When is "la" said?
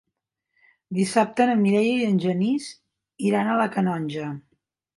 3.63-3.69